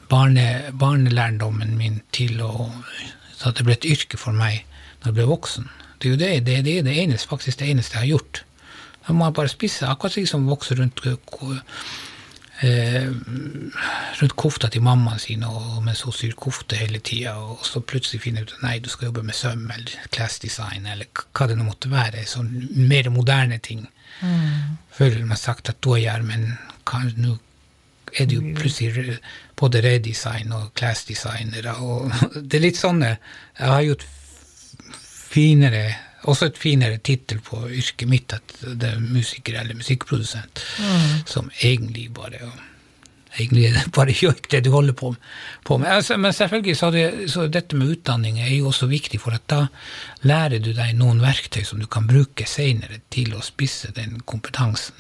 [0.10, 2.70] barne, barnelærdommen min til å
[3.36, 4.64] Så at det ble et yrke for meg
[5.02, 5.66] når jeg ble voksen.
[6.00, 8.44] Det er jo det, det, det, er det eneste, faktisk det eneste jeg har gjort.
[9.06, 9.88] Da må jeg bare spise.
[9.88, 11.02] akkurat slik som vokser rundt
[12.64, 13.08] eh,
[14.20, 18.22] rundt kofta til mammaen sin og mens hun syr kofte hele tida, og så plutselig
[18.24, 21.68] finner ut at nei, du skal jobbe med søm eller classdesign eller hva det nå
[21.68, 22.26] måtte være.
[22.30, 23.86] Sånn mer moderne ting.
[24.22, 24.78] Mm.
[24.96, 26.56] Føler de sagt at da gjør, men
[27.20, 27.38] nå
[28.16, 29.18] er det jo plutselig
[29.60, 31.78] både redesign og classdesignere.
[31.84, 32.12] Og
[32.48, 34.06] det er litt sånne Jeg har gjort
[35.36, 35.86] finere
[36.26, 41.12] også et finere tittel på yrket mitt, at det er musiker eller musikkprodusent, mm.
[41.30, 42.54] som egentlig bare
[43.36, 45.16] egentlig bare joik, det du holder på,
[45.64, 45.90] på med.
[45.92, 49.44] Altså, men selvfølgelig så, det, så dette med utdanning er jo også viktig, for at
[49.52, 49.66] da
[50.24, 54.96] lærer du deg noen verktøy som du kan bruke senere til å spisse den kompetansen.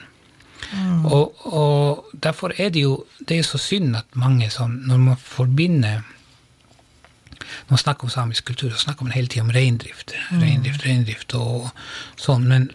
[0.74, 1.06] Mm.
[1.06, 5.20] Og, og, derfor er det jo det er så synd at mange sånn, når man
[5.22, 6.04] forbinder
[7.66, 10.16] Når man snakker om samisk kultur, så snakker man hele tida om reindrift.
[10.32, 10.42] Mm.
[10.42, 11.70] Reindrift, reindrift og
[12.20, 12.48] sånn.
[12.52, 12.70] Men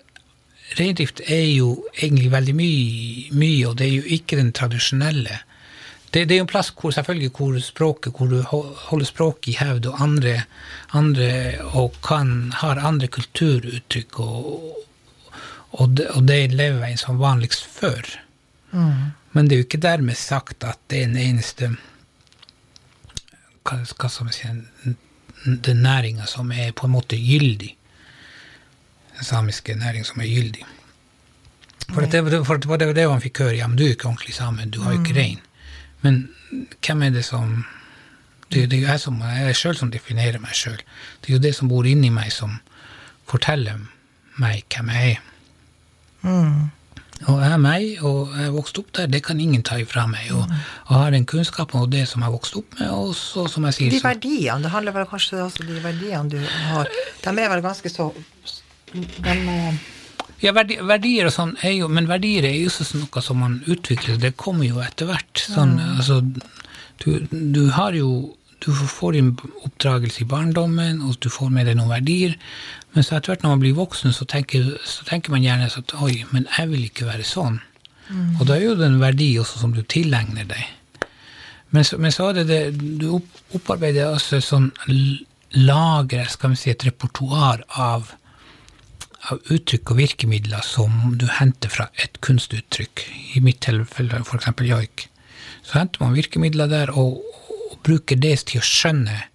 [0.79, 5.41] reindrift er jo egentlig veldig mye, mye, og det er jo ikke den tradisjonelle.
[6.11, 9.59] Det, det er jo en plass hvor selvfølgelig hvor språket, hvor du holder språket i
[9.61, 10.41] hevd, og andre,
[10.97, 11.31] andre
[11.71, 14.81] og kan, har andre kulturuttrykk og,
[15.79, 18.11] og det, og det lever en som vanligst før.
[18.75, 19.15] Mm.
[19.33, 21.71] Men det er jo ikke dermed sagt at det er den eneste
[23.65, 24.51] hva, hva man si,
[25.45, 27.75] den næringa som er på en måte gyldig.
[29.17, 30.65] Den samiske næringa som er gyldig.
[31.91, 33.57] For, det, for det var det han fikk høre.
[33.57, 35.21] Ja, men du er ikke ordentlig same, du har jo ikke mm.
[35.21, 35.41] rein.
[36.01, 36.29] Men
[36.87, 37.65] hvem er det som
[38.51, 40.81] Det, det er jo jeg som, jeg sjøl som definerer meg sjøl.
[41.23, 42.57] Det er jo det som bor inni meg, som
[43.31, 43.79] forteller
[44.43, 45.21] meg hvem jeg er.
[47.29, 49.11] Og jeg er meg, og jeg vokste vokst opp der.
[49.13, 50.31] Det kan ingen ta ifra meg.
[50.33, 53.47] Og jeg har den kunnskapen og det som jeg har vokst opp med, og så,
[53.51, 56.89] som jeg sier De verdiene, det handler vel kanskje også om de verdiene du har,
[57.25, 58.11] de er vel ganske så
[58.93, 59.75] de, eh,
[60.41, 63.61] Ja, verdi, verdier og sånn er jo Men verdier er jo også noe som man
[63.69, 64.17] utvikler.
[64.19, 65.37] Det kommer jo etter hvert.
[65.37, 66.23] Sånn, altså,
[67.05, 69.33] du, du har jo Du får din
[69.65, 72.37] oppdragelse i barndommen, og du får med deg noen verdier.
[72.93, 75.95] Men så etter hvert når man blir voksen, så tenker, så tenker man gjerne at
[76.05, 77.61] oi, men jeg vil ikke være sånn.
[78.11, 81.05] Og da er jo det en verdi også som du tilegner deg.
[81.71, 82.63] Men så, men så er det det
[82.99, 83.21] Du
[83.55, 84.73] opparbeider også et sånn
[85.55, 88.17] lager, skal vi si, et repertoar av
[89.29, 93.03] av uttrykk og virkemidler som du henter fra et kunstuttrykk.
[93.37, 94.49] I mitt tilfelle f.eks.
[94.65, 95.07] joik.
[95.61, 97.21] Så henter man virkemidler der og
[97.87, 99.27] bruker det til å skjønne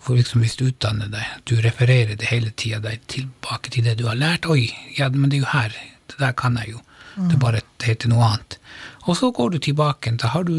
[0.00, 3.98] for liksom Hvis du utdanner deg, du refererer det hele tida deg tilbake til det
[3.98, 4.46] du har lært.
[4.48, 5.74] Oi, ja, men det er jo her.
[6.08, 6.80] Det der kan jeg jo.
[7.18, 8.56] Det er bare det heter noe annet.
[9.04, 10.14] Og så går du tilbake.
[10.16, 10.54] Da har du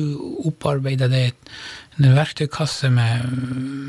[0.45, 1.33] opparbeida deg
[1.97, 3.33] en verktøykasse med,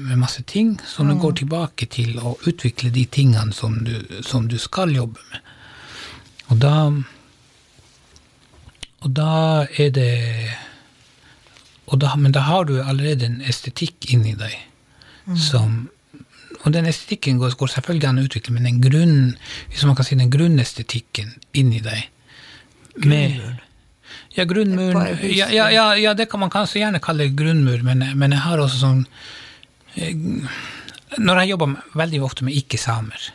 [0.09, 4.49] med masse ting som du går tilbake til å utvikle de tingene som du, som
[4.49, 5.51] du skal jobbe med.
[6.49, 6.77] Og da
[9.03, 10.13] Og da er det
[12.01, 14.55] da, Men da har du allerede en estetikk inni deg
[15.39, 15.89] som
[16.63, 19.35] Og den estetikken går, går selvfølgelig an å utvikle, men den grunn,
[19.73, 22.05] hvis man kan si den grunnestetikken inni deg
[23.03, 23.41] med,
[24.37, 25.19] ja, grunnmuren.
[25.27, 28.63] Ja, ja, ja, ja, det kan man kanskje gjerne kalle grunnmur, men, men jeg har
[28.63, 29.01] også sånn
[29.97, 30.13] eh,
[31.19, 33.33] Når jeg jobber veldig ofte med ikke-samer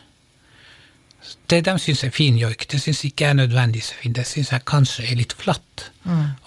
[1.48, 4.14] Det de syns er fin joik, det syns ikke jeg er nødvendigvis er fin.
[4.14, 5.90] Det syns jeg kanskje er litt flatt,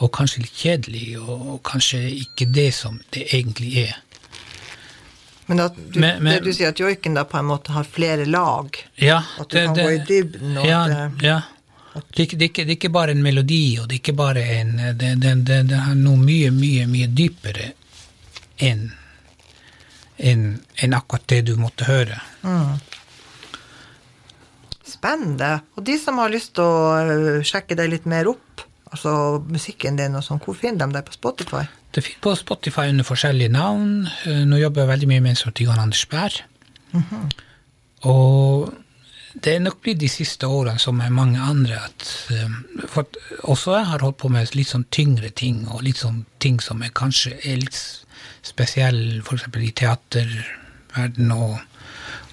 [0.00, 3.96] og kanskje litt kjedelig, og, og kanskje ikke det som det egentlig er.
[5.46, 7.84] Men at du, Men- men- det du sier at joiken da på en måte har
[7.84, 8.76] flere lag.
[8.96, 11.40] Ja, At du kan gå i dybden, og ja, det- ja.
[11.94, 14.16] Det, er ikke, det, er ikke, det er bare en melodi, og det er ikke
[14.16, 17.72] bare en Det, det, det, det har noe mye, mye, mye dypere
[18.60, 18.92] enn
[20.18, 22.20] en, en akkurat det du måtte høre.
[25.00, 25.50] Spennende.
[25.76, 29.96] Og de som har lyst til å øh, sjekke deg litt mer opp, altså musikken
[29.96, 31.64] din og sånn, hvor finner de deg på Spotify?
[31.90, 34.04] Det finner på Spotify under forskjellige navn.
[34.28, 36.42] Eh, Nå jobber jeg veldig mye med en som heter Anders Berg.
[38.10, 38.70] Og
[39.40, 42.54] det er nok blitt de siste årene som med mange andre at eh,
[42.90, 46.24] For at også jeg har holdt på med litt sånn tyngre ting, og litt sånn
[46.42, 47.78] ting som er kanskje er litt
[48.42, 49.46] spesiell, f.eks.
[49.60, 51.56] i teaterverden og,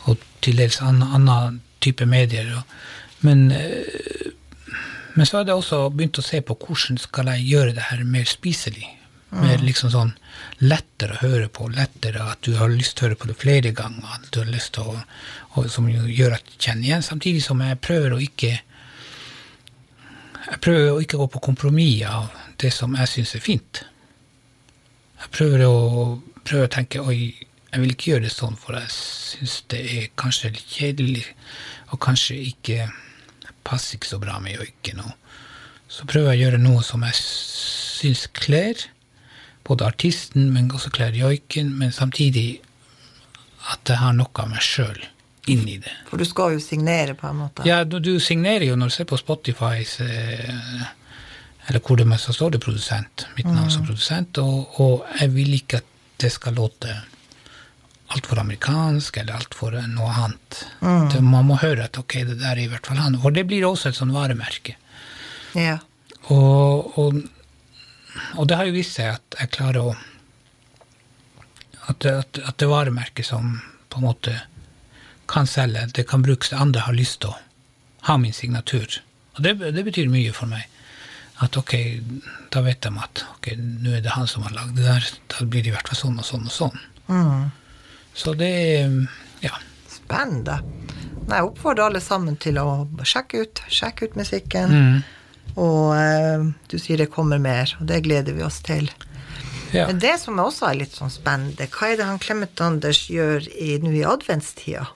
[0.08, 2.52] og til dels annen type medier.
[3.26, 4.34] Men eh,
[5.18, 8.04] men så hadde jeg også begynt å se på hvordan skal jeg gjøre det her
[8.06, 8.86] mer spiselig.
[9.34, 10.12] Mer liksom sånn
[10.62, 13.72] lettere å høre på, lettere at du har lyst til å høre på det flere
[13.76, 14.06] ganger.
[14.14, 14.94] At du har lyst til å,
[15.58, 18.54] og som gjør at du kjenner igjen, samtidig som jeg prøver å ikke
[20.48, 22.30] jeg prøver å ikke gå på kompromiss av
[22.62, 23.82] det som jeg syns er fint.
[25.18, 25.76] Jeg prøver å,
[26.46, 27.34] prøver å tenke oi,
[27.72, 31.26] jeg vil ikke gjøre det sånn, for jeg syns det er kanskje litt kjedelig,
[31.92, 32.88] og kanskje ikke
[33.68, 35.02] passer ikke så bra med joiken.
[35.92, 38.88] Så prøver jeg å gjøre noe som jeg syns kler
[39.68, 42.62] både artisten, men også kler joiken, men samtidig
[43.74, 45.00] at jeg har noe av meg sjøl
[45.52, 45.92] inni det.
[46.08, 47.66] For du skal jo signere på en måte.
[47.68, 49.84] Ja, du, du signerer jo når du ser på Spotify,
[51.68, 55.34] eller hvor det mest så står det produsent, mitt navn som produsent, og, og jeg
[55.36, 56.96] vil ikke at det skal låte
[58.16, 60.60] altfor amerikansk eller altfor noe annet.
[61.12, 63.18] Det, man må høre at ok, det der er i hvert fall han.
[63.20, 64.78] For det blir også et sånn varemerke.
[65.58, 65.78] Ja.
[66.32, 67.20] Og, og,
[68.38, 69.98] og det har jo vist seg at jeg klarer å
[71.88, 74.34] At, at, at det varemerket som på en måte
[75.32, 77.38] kan selge, det kan brukes til andre har lyst til å
[78.10, 78.98] ha min signatur.
[79.38, 80.66] Og det, det betyr mye for meg.
[81.40, 81.74] At ok,
[82.52, 85.08] da vet de at ok, nå er det han som har lagd det der.
[85.32, 86.84] Da blir det i hvert fall sånn og sånn og sånn.
[88.18, 88.52] Så det
[89.46, 89.54] Ja.
[89.92, 90.62] Spennende.
[91.28, 94.72] Jeg oppfordrer alle sammen til å sjekke ut, sjekke ut musikken.
[94.72, 95.04] Mm.
[95.60, 98.90] Og eh, du sier det kommer mer, og det gleder vi oss til.
[99.74, 99.88] ja.
[99.90, 103.44] Men det som også er litt sånn spennende, hva er det han Clement Anders gjør
[103.52, 104.88] i, nå i adventstida?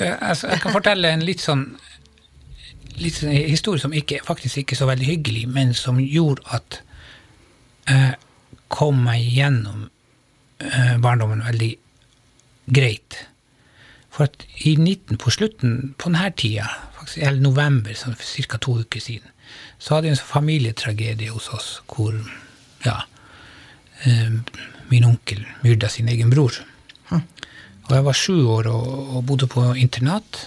[0.00, 1.64] Eh, Altså, jeg kan fortelle en litt sånn,
[2.98, 6.80] litt sånn historie som ikke, faktisk ikke er så veldig hyggelig, men som gjorde at
[7.88, 8.16] jeg
[8.68, 9.86] kom meg gjennom
[10.60, 11.70] eh, barndommen veldig
[12.74, 13.18] greit.
[14.14, 18.58] For at i 19, på slutten på denne tida, faktisk eller november, sånn for ca.
[18.62, 19.34] to uker siden,
[19.78, 22.16] så hadde jeg en sånn familietragedie hos oss hvor
[22.84, 22.98] ja,
[24.04, 24.34] eh,
[24.90, 26.56] min onkel myrda sin egen bror.
[27.88, 30.42] Og jeg var sju år og, og bodde på internat.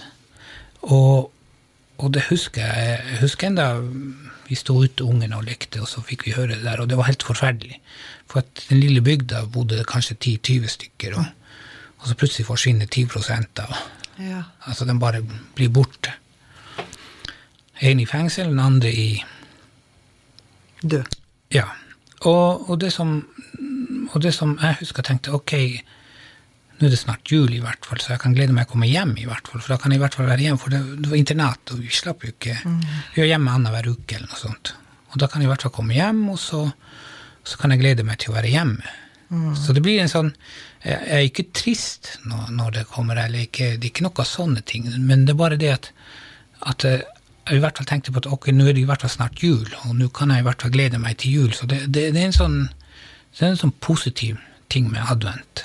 [0.86, 1.32] Og,
[1.98, 3.00] og det husker jeg.
[3.10, 3.66] Jeg husker enda
[4.46, 6.98] vi sto ute, ungene, og lekte, og så fikk vi høre det der, og det
[6.98, 7.78] var helt forferdelig.
[8.30, 11.30] For at den lille bygda bodde kanskje 10-20 stykker, og,
[12.02, 13.06] og, så plutselig forsvinner 10
[13.62, 13.76] av
[14.18, 14.42] Ja.
[14.66, 15.22] Altså, den bare
[15.54, 16.12] blir borte.
[17.80, 19.24] En i fengsel, den andre i
[20.82, 21.16] Død.
[21.54, 21.68] Ja.
[22.26, 23.20] Og, og, det som,
[24.10, 25.52] og det som jeg husker, tenkte ok,
[26.78, 28.88] nå er det snart jul, i hvert fall, så jeg kan glede meg å komme
[28.90, 29.62] hjem, i hvert fall.
[29.62, 31.84] For da kan jeg i hvert fall være hjemme, for det, det var internat, og
[31.84, 34.74] vi slapp jo ikke Vi var hjemme annenhver uke, eller noe sånt.
[35.12, 36.64] Og da kan jeg i hvert fall komme hjem, og så,
[37.46, 38.98] så kan jeg glede meg til å være hjemme.
[39.56, 40.34] Så det blir en sånn
[40.84, 44.88] Jeg er ikke trist når, det kommer, eller ikke, det er ikke noe sånne ting,
[45.06, 45.90] men det er bare det at,
[46.66, 47.02] at eh,
[47.46, 49.42] jeg i hvert fall tenkte på at ok, nå er det i hvert fall snart
[49.42, 51.52] jul, og nå kan jeg i hvert fall glede meg til jul.
[51.54, 52.56] Så det, det, det er en sånn
[53.32, 54.36] det er en sånn positiv
[54.68, 55.62] ting med advent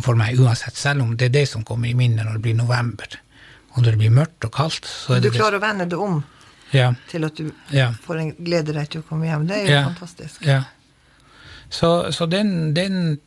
[0.00, 2.54] for meg uansett, selv om det er det som kommer i minnet når det blir
[2.56, 3.18] november.
[3.74, 5.86] Og når det blir mørkt og kaldt, så er Du det det klarer å vende
[5.90, 6.22] det om
[6.72, 6.92] Ja.
[7.10, 7.90] til at du Ja.
[8.06, 9.46] får en glede deg til å komme hjem.
[9.48, 9.82] Det er jo Ja.
[9.90, 10.46] fantastisk.
[11.70, 13.18] Så, så den, den,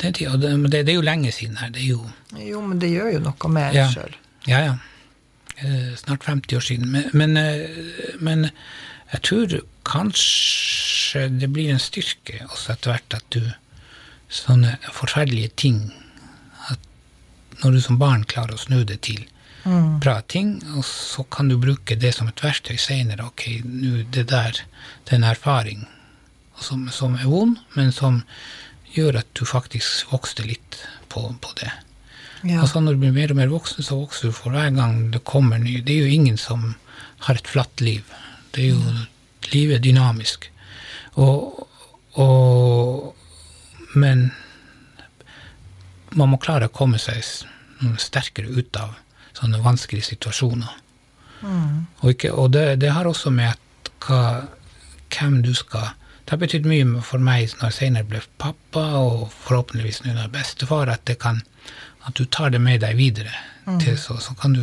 [0.00, 1.70] det, det, det er jo lenge siden her.
[1.74, 2.10] Det er jo
[2.42, 3.86] Jo, men det gjør jo noe med Ja.
[3.86, 4.14] en sjøl.
[4.46, 4.74] Ja, ja.
[5.58, 6.90] Eh, Snart 50 år siden.
[6.92, 8.50] Men, men, eh, men
[9.12, 9.54] jeg tror
[9.86, 13.40] kanskje det blir en styrke også etter hvert at du
[14.28, 15.76] Sånne forferdelige ting
[16.68, 16.80] at
[17.62, 19.24] Når du som barn klarer å snu det til
[20.02, 23.24] bra ting, og så kan du bruke det som et verktøy senere.
[23.26, 24.60] Ok, nå det der,
[25.04, 25.80] det er en erfaring
[26.62, 28.20] som, som er vond, men som
[28.96, 30.80] gjør at du faktisk vokste litt
[31.12, 31.72] på, på det.
[32.46, 32.66] Ja.
[32.68, 35.24] Så når du blir mer og mer voksen, så vokser du for hver gang det
[35.28, 35.80] kommer ny.
[35.84, 36.74] Det er jo ingen som
[37.26, 38.04] har et flatt liv.
[38.54, 38.96] Det er jo
[39.52, 40.48] Livet er dynamisk.
[41.22, 41.68] Og,
[42.18, 43.14] og
[43.94, 44.32] Men
[46.18, 47.22] man må klare å komme seg
[48.00, 48.96] sterkere ut av
[49.36, 50.72] sånne vanskelige situasjoner.
[52.00, 54.20] Og, ikke, og det, det har også med at hva,
[55.12, 55.92] hvem du skal
[56.26, 60.32] Det har betydd mye for meg når jeg senere ble pappa, og forhåpentligvis nå når
[60.34, 61.38] bestefar, at, det kan,
[62.08, 63.30] at du tar det med deg videre.
[63.82, 64.62] Til, så, så kan du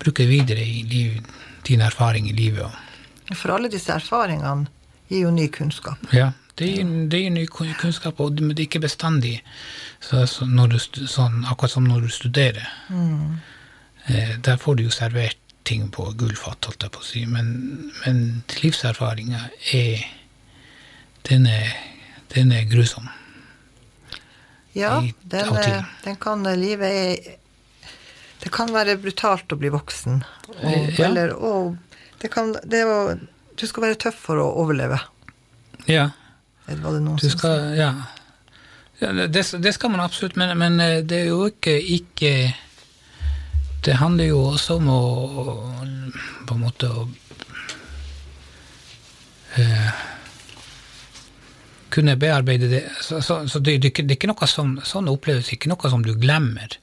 [0.00, 1.20] bruke videre i liv,
[1.68, 2.64] din erfaring i livet.
[2.64, 4.66] Og, For alle disse erfaringene
[5.08, 5.98] gir jo ny kunnskap.
[6.12, 9.42] ja, det gir, det gir ny kunnskap, og det- men det er ikke bestandig
[10.00, 12.68] så, så du, sånn, akkurat som når du studerer.
[14.08, 17.90] Eh, der får du jo servert ting på gullfat, holdt jeg på å si, men,
[18.04, 20.04] men livserfaringer er
[21.28, 21.72] den, er
[22.34, 23.08] den er grusom.
[24.76, 25.72] Ja, den, til.
[25.72, 27.36] eh, den kan livet er
[28.42, 30.20] Det kan være brutalt å bli voksen.
[30.48, 31.06] Og, Eh, ja.
[31.08, 31.76] eller, og
[32.20, 33.18] det kan det er
[33.56, 35.00] Du skal være tøff for å overleve.
[35.88, 36.10] Ja.
[36.66, 37.92] Eller var det noen Du skal, ja.
[39.00, 42.32] ja det, det skal man absolutt, men, men eh, det er jo ikke, ikke
[43.84, 45.02] Det handler jo også om å
[46.46, 47.06] på en måte å
[49.56, 50.04] eh,
[51.90, 52.82] kunne bearbeide det.
[53.00, 56.04] Så, så, så det, det, det er ikke noe som, sånn opplevelse ikke noe som
[56.04, 56.78] du glemmer.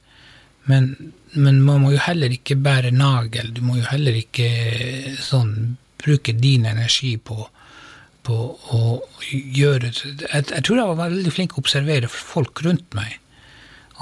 [0.69, 0.93] Men,
[1.35, 3.51] men man må jo heller ikke bære nagel.
[3.55, 4.47] Du må jo heller ikke
[5.19, 7.47] sånn bruke din energi på
[8.23, 8.35] på
[8.71, 8.81] å
[9.19, 13.17] gjøre jeg, jeg tror jeg var veldig flink å observere folk rundt meg.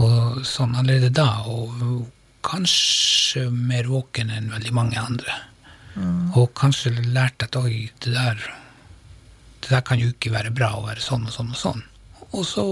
[0.01, 2.05] Og sånn allerede da, og
[2.45, 5.39] kanskje mer våken enn veldig mange andre.
[6.39, 8.45] Og kanskje lærte at oi, det der,
[9.61, 11.81] det der kan jo ikke være bra å være sånn og sånn og sånn.
[12.31, 12.63] Og så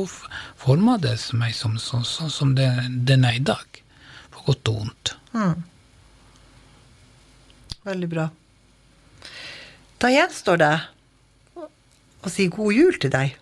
[0.60, 2.69] forma det meg som som, som, som det,
[3.08, 3.82] den er i dag.
[4.32, 5.13] På godt og vondt.
[7.89, 8.30] Veldig bra.
[9.99, 10.73] Da gjenstår det
[11.60, 13.35] å si god jul til deg.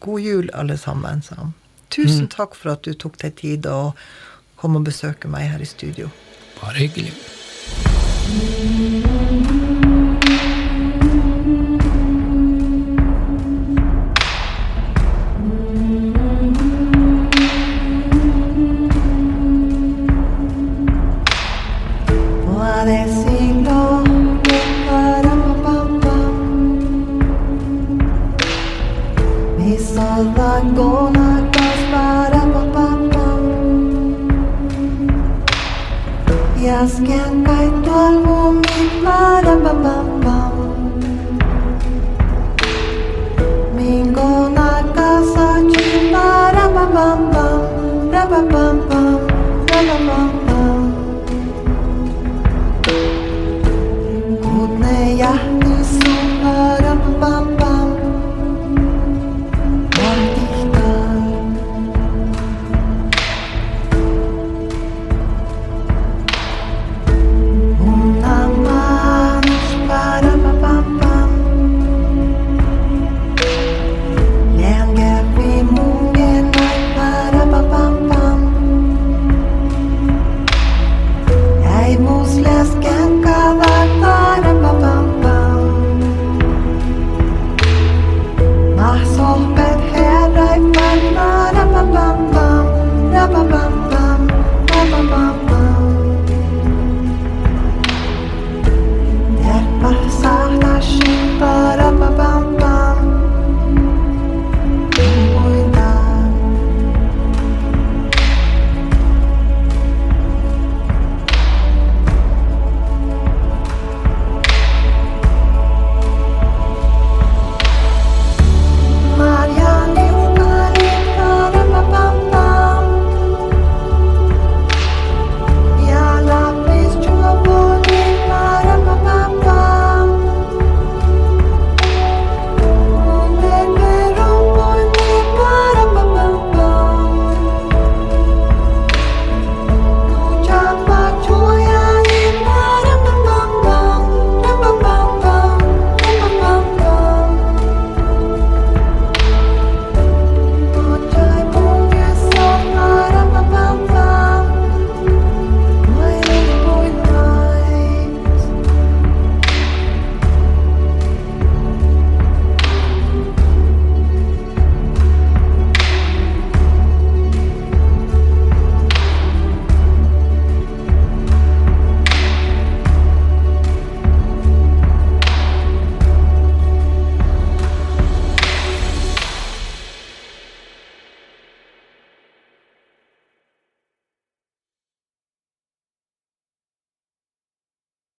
[0.00, 1.22] God jul, alle sammen.
[1.22, 1.52] sa Tusen
[1.88, 3.94] Tusen takk for at du tok deg tid å
[4.56, 6.10] komme og besøke meg her i studio.
[6.60, 7.12] Bare hyggelig.
[49.76, 50.45] all alone.